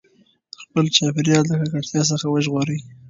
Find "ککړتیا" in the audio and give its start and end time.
1.61-2.01